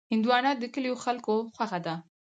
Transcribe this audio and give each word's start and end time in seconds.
هندوانه 0.13 0.51
د 0.57 0.63
کلیو 0.73 1.01
خلکو 1.05 1.33
خوښه 1.55 1.79
ده. 1.85 1.95